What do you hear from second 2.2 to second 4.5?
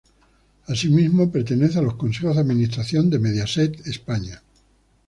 de Administración de Mediaset España.